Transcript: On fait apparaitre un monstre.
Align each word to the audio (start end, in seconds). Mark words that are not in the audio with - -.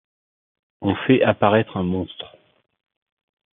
On 0.81 0.95
fait 0.95 1.21
apparaitre 1.21 1.77
un 1.77 1.83
monstre. 1.83 2.35